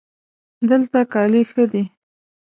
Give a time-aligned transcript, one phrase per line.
[0.69, 1.83] دلته کالي ښه دي